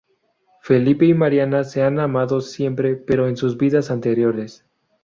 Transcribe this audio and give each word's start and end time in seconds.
Felipe 0.63 1.05
y 1.05 1.13
Mariana 1.13 1.63
se 1.63 1.83
han 1.83 1.99
amado 1.99 2.41
siempre, 2.41 2.95
pero 2.95 3.27
en 3.27 3.37
sus 3.37 3.55
vidas 3.55 3.91
anteriores. 3.91 4.65